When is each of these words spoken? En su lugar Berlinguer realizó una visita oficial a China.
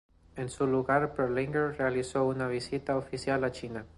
En 0.35 0.49
su 0.49 0.65
lugar 0.65 1.13
Berlinguer 1.15 1.75
realizó 1.77 2.25
una 2.25 2.47
visita 2.47 2.97
oficial 2.97 3.43
a 3.43 3.51
China. 3.51 3.85